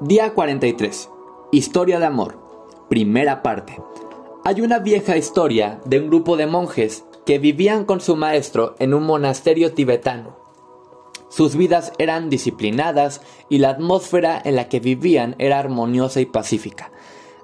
Día 0.00 0.34
43. 0.34 1.08
Historia 1.52 1.98
de 1.98 2.04
amor. 2.04 2.38
Primera 2.90 3.42
parte. 3.42 3.80
Hay 4.44 4.60
una 4.60 4.78
vieja 4.78 5.16
historia 5.16 5.80
de 5.86 5.98
un 5.98 6.08
grupo 6.08 6.36
de 6.36 6.46
monjes 6.46 7.06
que 7.24 7.38
vivían 7.38 7.86
con 7.86 8.02
su 8.02 8.14
maestro 8.14 8.74
en 8.78 8.92
un 8.92 9.04
monasterio 9.04 9.72
tibetano. 9.72 10.36
Sus 11.30 11.56
vidas 11.56 11.94
eran 11.96 12.28
disciplinadas 12.28 13.22
y 13.48 13.56
la 13.56 13.70
atmósfera 13.70 14.38
en 14.44 14.56
la 14.56 14.68
que 14.68 14.80
vivían 14.80 15.34
era 15.38 15.58
armoniosa 15.58 16.20
y 16.20 16.26
pacífica. 16.26 16.92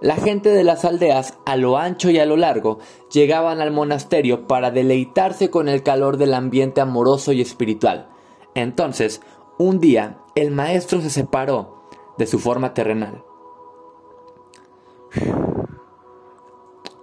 La 0.02 0.16
gente 0.16 0.50
de 0.50 0.62
las 0.62 0.84
aldeas, 0.84 1.38
a 1.46 1.56
lo 1.56 1.78
ancho 1.78 2.10
y 2.10 2.18
a 2.18 2.26
lo 2.26 2.36
largo, 2.36 2.80
llegaban 3.10 3.62
al 3.62 3.70
monasterio 3.70 4.46
para 4.46 4.70
deleitarse 4.70 5.48
con 5.48 5.70
el 5.70 5.82
calor 5.82 6.18
del 6.18 6.34
ambiente 6.34 6.82
amoroso 6.82 7.32
y 7.32 7.40
espiritual. 7.40 8.10
Entonces, 8.54 9.22
un 9.56 9.80
día, 9.80 10.18
el 10.34 10.50
maestro 10.50 11.00
se 11.00 11.08
separó 11.08 11.81
de 12.18 12.26
su 12.26 12.38
forma 12.38 12.74
terrenal. 12.74 13.24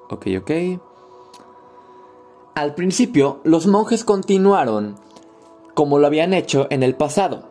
Ok, 0.09 0.27
ok. 0.39 0.51
Al 2.55 2.75
principio, 2.75 3.39
los 3.43 3.67
monjes 3.67 4.03
continuaron 4.03 4.95
como 5.75 5.99
lo 5.99 6.07
habían 6.07 6.33
hecho 6.33 6.67
en 6.71 6.83
el 6.83 6.95
pasado, 6.95 7.43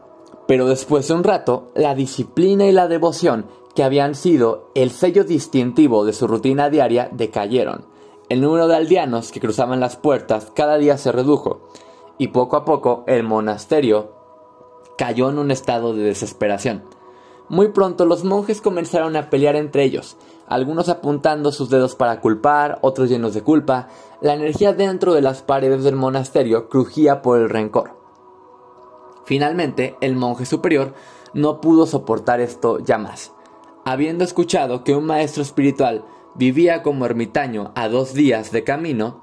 pero 0.47 0.67
después 0.67 1.09
de 1.09 1.15
un 1.15 1.25
rato, 1.25 1.71
la 1.75 1.95
disciplina 1.95 2.67
y 2.67 2.73
la 2.73 2.87
devoción 2.87 3.47
que 3.75 3.83
habían 3.83 4.15
sido 4.15 4.71
el 4.75 4.91
sello 4.91 5.25
distintivo 5.25 6.05
de 6.05 6.13
su 6.13 6.27
rutina 6.27 6.69
diaria 6.69 7.09
decayeron. 7.11 7.87
El 8.29 8.43
número 8.43 8.69
de 8.69 8.77
aldeanos 8.77 9.33
que 9.33 9.41
cruzaban 9.41 9.81
las 9.81 9.97
puertas 9.97 10.53
cada 10.55 10.77
día 10.77 10.99
se 10.99 11.11
redujo, 11.11 11.71
y 12.19 12.29
poco 12.29 12.57
a 12.57 12.67
poco 12.67 13.05
el 13.07 13.23
monasterio 13.23 14.13
cayó 14.99 15.31
en 15.31 15.39
un 15.39 15.51
estado 15.51 15.95
de 15.95 16.03
desesperación. 16.03 16.83
Muy 17.49 17.69
pronto 17.69 18.05
los 18.05 18.25
monjes 18.25 18.61
comenzaron 18.61 19.17
a 19.17 19.31
pelear 19.31 19.57
entre 19.57 19.85
ellos, 19.85 20.17
algunos 20.47 20.89
apuntando 20.89 21.51
sus 21.51 21.71
dedos 21.71 21.95
para 21.95 22.21
culpar, 22.21 22.79
otros 22.83 23.09
llenos 23.09 23.33
de 23.33 23.43
culpa. 23.43 23.89
La 24.21 24.35
energía 24.35 24.75
dentro 24.75 25.15
de 25.15 25.23
las 25.23 25.43
paredes 25.43 25.83
del 25.85 25.97
monasterio 25.97 26.69
crujía 26.69 27.23
por 27.23 27.39
el 27.39 27.49
rencor. 27.49 27.97
Finalmente, 29.25 29.97
el 30.01 30.15
monje 30.15 30.47
superior 30.47 30.95
no 31.33 31.61
pudo 31.61 31.87
soportar 31.87 32.41
esto 32.41 32.79
ya 32.81 32.99
más. 32.99 33.33
Habiendo 33.85 34.25
escuchado 34.25 34.85
que 34.85 34.95
un 34.95 35.05
maestro 35.05 35.43
espiritual 35.43 36.05
vivía 36.35 36.83
como 36.83 37.07
ermitaño 37.07 37.73
a 37.75 37.89
dos 37.89 38.13
días 38.13 38.53
de 38.53 38.65
camino, 38.65 39.23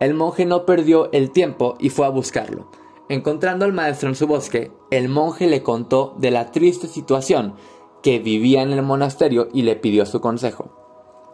el 0.00 0.14
monje 0.14 0.44
no 0.44 0.66
perdió 0.66 1.10
el 1.12 1.30
tiempo 1.30 1.76
y 1.78 1.90
fue 1.90 2.06
a 2.06 2.10
buscarlo. 2.10 2.68
Encontrando 3.08 3.64
al 3.64 3.72
maestro 3.72 4.08
en 4.08 4.16
su 4.16 4.26
bosque, 4.26 4.72
el 4.90 5.08
monje 5.08 5.46
le 5.46 5.62
contó 5.62 6.16
de 6.18 6.32
la 6.32 6.50
triste 6.50 6.88
situación 6.88 7.54
que 8.02 8.18
vivía 8.18 8.62
en 8.62 8.72
el 8.72 8.82
monasterio 8.82 9.48
y 9.52 9.62
le 9.62 9.76
pidió 9.76 10.06
su 10.06 10.20
consejo. 10.20 10.70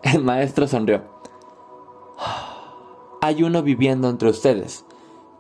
El 0.03 0.23
maestro 0.23 0.69
sonrió. 0.69 1.03
Hay 3.23 3.43
uno 3.43 3.63
viviendo 3.63 4.11
entre 4.11 4.29
ustedes, 4.29 4.85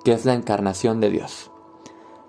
que 0.04 0.12
es 0.12 0.24
la 0.24 0.34
encarnación 0.34 1.00
de 1.00 1.10
Dios. 1.10 1.50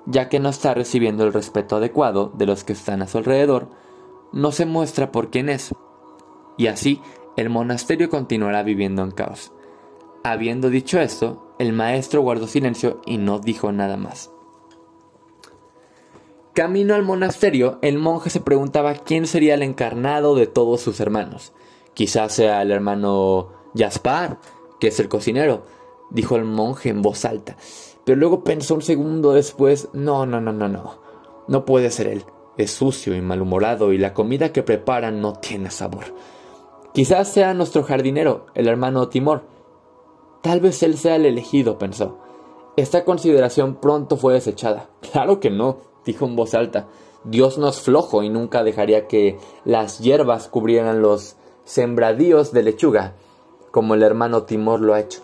Ya 0.06 0.28
que 0.28 0.40
no 0.40 0.50
está 0.50 0.74
recibiendo 0.74 1.24
el 1.24 1.32
respeto 1.32 1.78
adecuado 1.78 2.32
de 2.34 2.46
los 2.46 2.66
que 2.66 2.74
están 2.74 3.02
a 3.02 3.08
su 3.08 3.20
alrededor, 3.20 3.70
no 4.34 4.52
se 4.52 4.66
muestra 4.66 5.12
por 5.12 5.30
quién 5.30 5.48
es. 5.48 5.74
Y 6.58 6.68
así 6.68 7.02
el 7.38 7.50
monasterio 7.50 8.10
continuará 8.10 8.64
viviendo 8.64 9.02
en 9.02 9.12
caos. 9.12 9.54
Habiendo 10.26 10.70
dicho 10.70 11.02
esto, 11.02 11.54
el 11.60 11.74
maestro 11.74 12.22
guardó 12.22 12.48
silencio 12.48 13.02
y 13.06 13.18
no 13.18 13.40
dijo 13.40 13.74
nada 13.74 13.98
más. 13.98 14.32
Camino 16.54 16.96
al 16.96 17.04
monasterio, 17.04 17.78
el 17.82 17.98
monje 17.98 18.30
se 18.30 18.40
preguntaba 18.40 18.94
quién 18.94 19.28
sería 19.28 19.56
el 19.56 19.64
encarnado 19.64 20.36
de 20.36 20.48
todos 20.48 20.80
sus 20.80 21.02
hermanos. 21.02 21.52
Quizás 21.94 22.32
sea 22.32 22.62
el 22.62 22.72
hermano 22.72 23.50
Jaspar, 23.76 24.40
que 24.80 24.88
es 24.88 25.00
el 25.02 25.10
cocinero, 25.10 25.66
dijo 26.10 26.38
el 26.38 26.46
monje 26.46 26.88
en 26.88 27.02
voz 27.02 27.26
alta. 27.26 27.58
Pero 28.06 28.18
luego 28.18 28.46
pensó 28.46 28.76
un 28.76 28.82
segundo 28.82 29.34
después, 29.34 29.90
no, 29.92 30.26
no, 30.26 30.40
no, 30.40 30.54
no, 30.54 30.70
no. 30.70 31.00
No 31.50 31.66
puede 31.66 31.92
ser 31.92 32.08
él. 32.08 32.24
Es 32.56 32.72
sucio 32.72 33.14
y 33.14 33.22
malhumorado 33.22 33.92
y 33.92 33.98
la 33.98 34.14
comida 34.14 34.54
que 34.54 34.64
preparan 34.64 35.20
no 35.20 35.34
tiene 35.34 35.70
sabor. 35.70 36.06
Quizás 36.94 37.28
sea 37.30 37.54
nuestro 37.54 37.84
jardinero, 37.84 38.46
el 38.54 38.68
hermano 38.68 39.10
Timor, 39.10 39.53
Tal 40.44 40.60
vez 40.60 40.84
él 40.84 40.98
sea 40.98 41.16
el 41.16 41.26
elegido, 41.26 41.78
pensó. 41.78 42.18
Esta 42.76 43.06
consideración 43.06 43.76
pronto 43.76 44.18
fue 44.18 44.34
desechada. 44.34 44.90
Claro 45.00 45.40
que 45.40 45.50
no, 45.50 45.78
dijo 46.06 46.26
en 46.26 46.36
voz 46.36 46.54
alta. 46.54 46.90
Dios 47.24 47.58
no 47.58 47.70
es 47.70 47.80
flojo 47.80 48.24
y 48.24 48.30
nunca 48.30 48.62
dejaría 48.62 49.08
que 49.08 49.40
las 49.64 50.00
hierbas 50.00 50.50
cubrieran 50.50 51.02
los 51.02 51.38
sembradíos 51.64 52.52
de 52.52 52.64
lechuga, 52.64 53.16
como 53.72 53.94
el 53.94 54.04
hermano 54.04 54.44
Timor 54.44 54.82
lo 54.82 54.94
ha 54.94 55.00
hecho. 55.00 55.22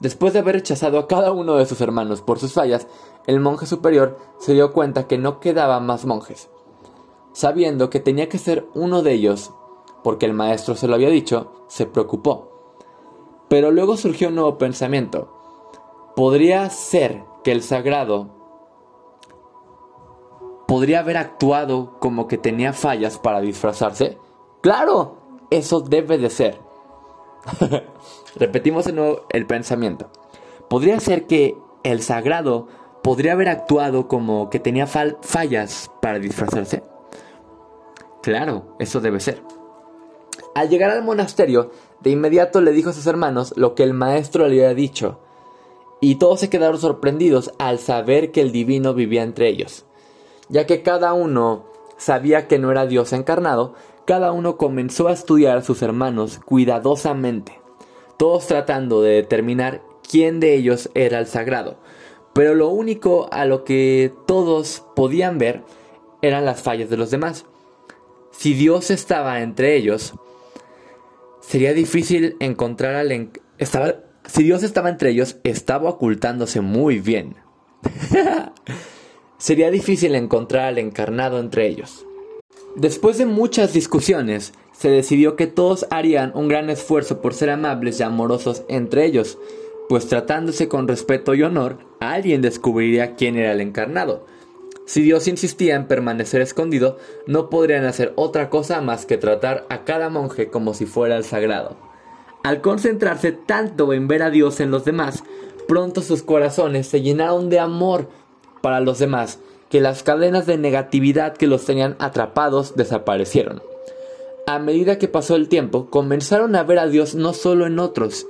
Después 0.00 0.32
de 0.32 0.40
haber 0.40 0.56
rechazado 0.56 0.98
a 0.98 1.06
cada 1.06 1.30
uno 1.30 1.54
de 1.54 1.66
sus 1.66 1.80
hermanos 1.80 2.20
por 2.20 2.40
sus 2.40 2.54
fallas, 2.54 2.88
el 3.28 3.38
monje 3.38 3.66
superior 3.66 4.18
se 4.38 4.54
dio 4.54 4.72
cuenta 4.72 5.06
que 5.06 5.18
no 5.18 5.38
quedaban 5.38 5.86
más 5.86 6.04
monjes. 6.04 6.48
Sabiendo 7.32 7.90
que 7.90 8.00
tenía 8.00 8.28
que 8.28 8.38
ser 8.38 8.66
uno 8.74 9.02
de 9.02 9.12
ellos, 9.12 9.52
porque 10.02 10.26
el 10.26 10.32
maestro 10.32 10.74
se 10.74 10.88
lo 10.88 10.96
había 10.96 11.10
dicho, 11.10 11.52
se 11.68 11.86
preocupó. 11.86 12.57
Pero 13.48 13.70
luego 13.70 13.96
surgió 13.96 14.28
un 14.28 14.36
nuevo 14.36 14.58
pensamiento. 14.58 15.32
¿Podría 16.14 16.68
ser 16.70 17.24
que 17.44 17.52
el 17.52 17.62
sagrado 17.62 18.28
podría 20.66 21.00
haber 21.00 21.16
actuado 21.16 21.98
como 21.98 22.28
que 22.28 22.38
tenía 22.38 22.72
fallas 22.72 23.18
para 23.18 23.40
disfrazarse? 23.40 24.18
Claro, 24.60 25.16
eso 25.50 25.80
debe 25.80 26.18
de 26.18 26.30
ser. 26.30 26.58
Repetimos 28.36 28.84
de 28.84 28.92
nuevo 28.92 29.22
el 29.30 29.46
pensamiento. 29.46 30.10
¿Podría 30.68 31.00
ser 31.00 31.26
que 31.26 31.56
el 31.84 32.02
sagrado 32.02 32.66
podría 33.02 33.32
haber 33.32 33.48
actuado 33.48 34.08
como 34.08 34.50
que 34.50 34.60
tenía 34.60 34.86
fallas 34.86 35.90
para 36.02 36.18
disfrazarse? 36.18 36.82
Claro, 38.22 38.76
eso 38.78 39.00
debe 39.00 39.20
ser. 39.20 39.42
Al 40.58 40.68
llegar 40.70 40.90
al 40.90 41.04
monasterio, 41.04 41.70
de 42.00 42.10
inmediato 42.10 42.60
le 42.60 42.72
dijo 42.72 42.90
a 42.90 42.92
sus 42.92 43.06
hermanos 43.06 43.54
lo 43.56 43.76
que 43.76 43.84
el 43.84 43.94
maestro 43.94 44.48
le 44.48 44.66
había 44.66 44.74
dicho, 44.74 45.20
y 46.00 46.16
todos 46.16 46.40
se 46.40 46.50
quedaron 46.50 46.80
sorprendidos 46.80 47.52
al 47.60 47.78
saber 47.78 48.32
que 48.32 48.40
el 48.40 48.50
divino 48.50 48.92
vivía 48.92 49.22
entre 49.22 49.46
ellos. 49.46 49.84
Ya 50.48 50.66
que 50.66 50.82
cada 50.82 51.12
uno 51.12 51.66
sabía 51.96 52.48
que 52.48 52.58
no 52.58 52.72
era 52.72 52.86
Dios 52.86 53.12
encarnado, 53.12 53.74
cada 54.04 54.32
uno 54.32 54.56
comenzó 54.56 55.06
a 55.06 55.12
estudiar 55.12 55.58
a 55.58 55.62
sus 55.62 55.80
hermanos 55.80 56.40
cuidadosamente, 56.44 57.60
todos 58.16 58.48
tratando 58.48 59.00
de 59.00 59.12
determinar 59.12 59.82
quién 60.10 60.40
de 60.40 60.56
ellos 60.56 60.90
era 60.94 61.20
el 61.20 61.28
sagrado. 61.28 61.76
Pero 62.32 62.56
lo 62.56 62.70
único 62.70 63.28
a 63.30 63.44
lo 63.44 63.62
que 63.62 64.12
todos 64.26 64.82
podían 64.96 65.38
ver 65.38 65.62
eran 66.20 66.44
las 66.44 66.62
fallas 66.62 66.90
de 66.90 66.96
los 66.96 67.12
demás. 67.12 67.46
Si 68.32 68.54
Dios 68.54 68.90
estaba 68.90 69.40
entre 69.40 69.76
ellos, 69.76 70.14
sería 71.48 71.72
difícil 71.72 72.36
encontrar 72.40 72.94
al... 72.94 73.30
estaba... 73.56 73.94
Si 74.26 74.42
Dios 74.42 74.62
estaba 74.62 74.90
entre 74.90 75.10
ellos, 75.10 75.36
estaba 75.44 75.88
ocultándose 75.88 76.60
muy 76.60 76.98
bien. 76.98 77.36
sería 79.38 79.70
difícil 79.70 80.14
encontrar 80.14 80.66
al 80.66 80.78
encarnado 80.78 81.40
entre 81.40 81.66
ellos. 81.66 82.04
Después 82.76 83.16
de 83.16 83.24
muchas 83.24 83.72
discusiones, 83.72 84.52
se 84.72 84.90
decidió 84.90 85.36
que 85.36 85.46
todos 85.46 85.86
harían 85.90 86.32
un 86.34 86.48
gran 86.48 86.68
esfuerzo 86.68 87.22
por 87.22 87.32
ser 87.32 87.48
amables 87.48 87.98
y 87.98 88.02
amorosos 88.02 88.64
entre 88.68 89.06
ellos, 89.06 89.38
pues 89.88 90.06
tratándose 90.06 90.68
con 90.68 90.86
respeto 90.86 91.34
y 91.34 91.42
honor, 91.42 91.78
alguien 91.98 92.42
descubriría 92.42 93.14
quién 93.14 93.36
era 93.36 93.52
el 93.52 93.62
encarnado. 93.62 94.26
Si 94.88 95.02
Dios 95.02 95.28
insistía 95.28 95.76
en 95.76 95.86
permanecer 95.86 96.40
escondido, 96.40 96.96
no 97.26 97.50
podrían 97.50 97.84
hacer 97.84 98.14
otra 98.16 98.48
cosa 98.48 98.80
más 98.80 99.04
que 99.04 99.18
tratar 99.18 99.66
a 99.68 99.84
cada 99.84 100.08
monje 100.08 100.48
como 100.48 100.72
si 100.72 100.86
fuera 100.86 101.18
el 101.18 101.24
sagrado. 101.24 101.76
Al 102.42 102.62
concentrarse 102.62 103.32
tanto 103.32 103.92
en 103.92 104.08
ver 104.08 104.22
a 104.22 104.30
Dios 104.30 104.60
en 104.60 104.70
los 104.70 104.86
demás, 104.86 105.24
pronto 105.68 106.00
sus 106.00 106.22
corazones 106.22 106.86
se 106.86 107.02
llenaron 107.02 107.50
de 107.50 107.58
amor 107.58 108.08
para 108.62 108.80
los 108.80 108.98
demás, 108.98 109.40
que 109.68 109.82
las 109.82 110.02
cadenas 110.02 110.46
de 110.46 110.56
negatividad 110.56 111.36
que 111.36 111.48
los 111.48 111.66
tenían 111.66 111.94
atrapados 111.98 112.74
desaparecieron. 112.74 113.60
A 114.46 114.58
medida 114.58 114.96
que 114.96 115.06
pasó 115.06 115.36
el 115.36 115.50
tiempo, 115.50 115.90
comenzaron 115.90 116.56
a 116.56 116.62
ver 116.62 116.78
a 116.78 116.86
Dios 116.86 117.14
no 117.14 117.34
solo 117.34 117.66
en 117.66 117.78
otros, 117.78 118.26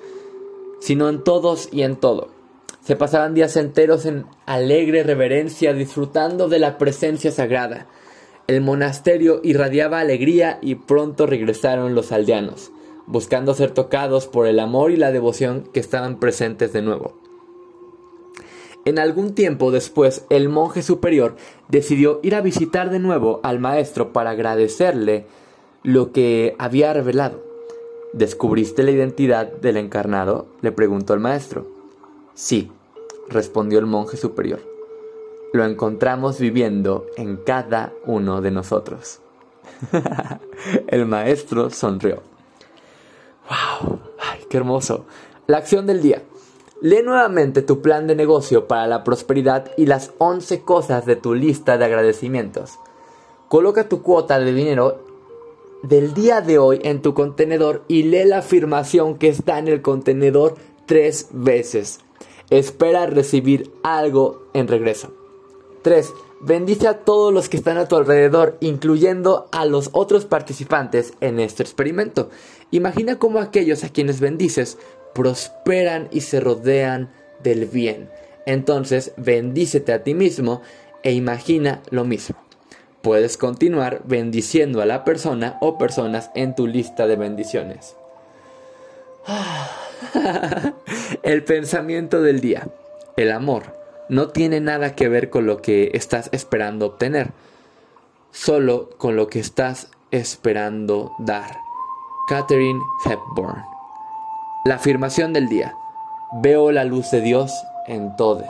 sino 0.81 1.09
en 1.09 1.23
todos 1.23 1.69
y 1.71 1.83
en 1.83 1.95
todo. 1.95 2.37
Se 2.89 2.97
pasaban 2.97 3.35
días 3.35 3.55
enteros 3.59 4.07
en 4.07 4.25
alegre 4.47 5.03
reverencia 5.03 5.75
disfrutando 5.75 6.49
de 6.49 6.59
la 6.59 6.79
presencia 6.79 7.31
sagrada. 7.31 7.87
El 8.47 8.63
monasterio 8.63 9.43
irradiaba 9.45 10.01
alegría 10.01 10.59
y 10.63 10.77
pronto 10.77 11.27
regresaron 11.27 11.95
los 11.95 12.13
aldeanos, 12.13 12.73
buscando 13.07 13.53
ser 13.53 13.73
tocados 13.73 14.27
por 14.27 14.47
el 14.47 14.59
amor 14.59 14.91
y 14.91 14.97
la 14.97 15.13
devoción 15.13 15.69
que 15.71 15.81
estaban 15.81 16.19
presentes 16.19 16.73
de 16.73 16.81
nuevo. 16.81 17.13
En 18.87 18.99
algún 18.99 19.35
tiempo 19.35 19.71
después, 19.71 20.25
el 20.31 20.49
monje 20.49 20.81
superior 20.81 21.37
decidió 21.69 22.21
ir 22.23 22.35
a 22.35 22.41
visitar 22.41 22.89
de 22.89 23.01
nuevo 23.01 23.41
al 23.43 23.59
maestro 23.59 24.15
para 24.15 24.31
agradecerle 24.31 25.27
lo 25.83 26.11
que 26.13 26.57
había 26.59 26.95
revelado. 26.95 27.45
¿Descubriste 28.15 28.83
la 28.83 28.93
identidad 28.93 29.53
del 29.53 29.77
encarnado? 29.77 30.47
le 30.63 30.73
preguntó 30.73 31.13
el 31.13 31.21
maestro. 31.21 31.67
Sí, 32.33 32.71
respondió 33.29 33.79
el 33.79 33.87
monje 33.87 34.17
superior. 34.17 34.61
Lo 35.53 35.65
encontramos 35.65 36.39
viviendo 36.39 37.07
en 37.17 37.37
cada 37.37 37.93
uno 38.05 38.41
de 38.41 38.51
nosotros. 38.51 39.21
el 40.89 41.07
maestro 41.07 41.71
sonrió. 41.71 42.23
¡Wow! 43.49 43.99
¡Ay, 44.19 44.41
qué 44.49 44.59
hermoso! 44.59 45.07
La 45.47 45.59
acción 45.59 45.87
del 45.87 46.03
día. 46.03 46.23
Lee 46.81 47.03
nuevamente 47.03 47.63
tu 47.63 47.81
plan 47.81 48.07
de 48.07 48.15
negocio 48.15 48.69
para 48.69 48.87
la 48.87 49.03
prosperidad 49.03 49.73
y 49.77 49.87
las 49.87 50.13
11 50.19 50.63
cosas 50.63 51.07
de 51.07 51.17
tu 51.17 51.35
lista 51.35 51.77
de 51.77 51.87
agradecimientos. 51.87 52.79
Coloca 53.49 53.89
tu 53.89 54.03
cuota 54.03 54.39
de 54.39 54.53
dinero 54.53 55.03
del 55.83 56.13
día 56.13 56.41
de 56.41 56.59
hoy 56.59 56.81
en 56.83 57.03
tu 57.03 57.15
contenedor 57.15 57.83
y 57.89 58.05
lee 58.05 58.27
la 58.27 58.39
afirmación 58.39 59.17
que 59.17 59.29
está 59.29 59.59
en 59.59 59.69
el 59.69 59.83
contenedor 59.83 60.57
tres 60.87 61.29
veces. 61.33 62.01
Espera 62.51 63.07
recibir 63.07 63.71
algo 63.83 64.49
en 64.55 64.69
regreso. 64.69 65.13
3. 65.83 66.13
Bendice 66.41 66.87
a 66.87 66.99
todos 66.99 67.33
los 67.33 67.49
que 67.49 67.57
están 67.57 67.79
a 67.79 67.89
tu 67.89 67.97
alrededor, 67.97 68.57
incluyendo 68.61 69.49
a 69.53 69.65
los 69.65 69.91
otros 69.93 70.25
participantes 70.25 71.15
en 71.21 71.41
este 71.41 71.63
experimento. 71.63 72.31
Imagina 72.71 73.19
cómo 73.19 73.41
aquellos 73.41 73.85
a 73.85 73.89
quienes 73.89 74.21
bendices 74.21 74.79
prosperan 75.15 76.09
y 76.13 76.21
se 76.21 76.41
rodean 76.41 77.13
del 77.43 77.67
bien. 77.67 78.09
Entonces, 78.47 79.13
bendícete 79.17 79.93
a 79.93 80.03
ti 80.05 80.15
mismo 80.15 80.63
e 81.03 81.13
imagina 81.13 81.83
lo 81.91 82.05
mismo. 82.05 82.37
Puedes 83.03 83.37
continuar 83.37 84.03
bendiciendo 84.05 84.81
a 84.81 84.87
la 84.87 85.05
persona 85.05 85.59
o 85.61 85.79
personas 85.79 86.31
en 86.35 86.55
tu 86.55 86.67
lista 86.67 87.07
de 87.07 87.17
bendiciones. 87.17 87.97
El 91.23 91.45
pensamiento 91.45 92.23
del 92.23 92.41
día. 92.41 92.69
El 93.17 93.33
amor 93.33 93.77
no 94.09 94.29
tiene 94.29 94.61
nada 94.61 94.95
que 94.95 95.09
ver 95.09 95.31
con 95.31 95.47
lo 95.47 95.59
que 95.59 95.91
estás 95.95 96.29
esperando 96.33 96.87
obtener, 96.87 97.33
solo 98.31 98.91
con 98.97 99.17
lo 99.17 99.29
que 99.29 99.41
estás 99.41 99.89
esperando 100.11 101.13
dar. 101.19 101.59
Catherine 102.29 102.81
Hepburn. 103.05 103.63
La 104.65 104.77
afirmación 104.77 105.33
del 105.33 105.49
día. 105.49 105.75
Veo 106.43 106.73
la 106.73 106.85
luz 106.85 107.11
de 107.11 107.23
Dios 107.23 107.53
en 107.87 108.15
todos. 108.17 108.45